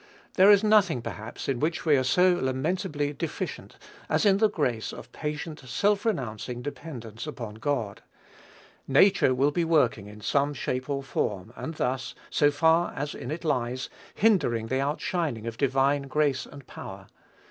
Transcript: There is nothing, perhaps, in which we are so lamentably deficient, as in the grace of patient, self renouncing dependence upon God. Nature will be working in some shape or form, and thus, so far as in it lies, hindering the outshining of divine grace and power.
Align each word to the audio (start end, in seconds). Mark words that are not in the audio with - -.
There 0.33 0.49
is 0.49 0.63
nothing, 0.63 1.03
perhaps, 1.03 1.47
in 1.47 1.59
which 1.59 1.85
we 1.85 1.95
are 1.95 2.03
so 2.03 2.33
lamentably 2.33 3.13
deficient, 3.13 3.77
as 4.09 4.25
in 4.25 4.37
the 4.39 4.49
grace 4.49 4.91
of 4.91 5.11
patient, 5.11 5.59
self 5.59 6.05
renouncing 6.07 6.63
dependence 6.63 7.27
upon 7.27 7.53
God. 7.61 8.01
Nature 8.87 9.35
will 9.35 9.51
be 9.51 9.63
working 9.63 10.07
in 10.07 10.19
some 10.21 10.55
shape 10.55 10.89
or 10.89 11.03
form, 11.03 11.53
and 11.55 11.75
thus, 11.75 12.15
so 12.31 12.49
far 12.49 12.91
as 12.95 13.13
in 13.13 13.29
it 13.29 13.45
lies, 13.45 13.91
hindering 14.15 14.65
the 14.69 14.79
outshining 14.81 15.45
of 15.45 15.55
divine 15.55 16.07
grace 16.07 16.47
and 16.47 16.65
power. 16.65 17.05